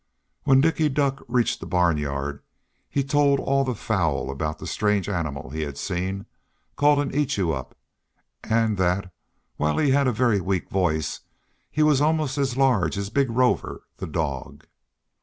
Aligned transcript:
When 0.45 0.61
Dicky 0.61 0.89
Duck 0.89 1.23
reached 1.27 1.59
the 1.59 1.67
barnyard 1.67 2.41
he 2.89 3.03
told 3.03 3.39
all 3.39 3.63
the 3.63 3.75
fowl 3.75 4.31
about 4.31 4.57
the 4.57 4.65
strange 4.65 5.07
animal 5.07 5.51
he 5.51 5.61
had 5.61 5.77
seen, 5.77 6.25
called 6.75 6.97
an 6.99 7.11
Eatyoup, 7.11 7.73
and 8.43 8.77
that, 8.79 9.13
while 9.57 9.77
he 9.77 9.91
had 9.91 10.07
a 10.07 10.11
very 10.11 10.41
weak 10.41 10.71
voice, 10.71 11.19
he 11.69 11.83
was 11.83 12.01
almost 12.01 12.39
as 12.39 12.57
large 12.57 12.97
as 12.97 13.11
big 13.11 13.29
Rover, 13.29 13.83
the 13.97 14.07
dog. 14.07 14.65